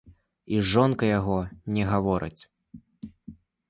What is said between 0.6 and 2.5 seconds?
жонка яго не гаворыць.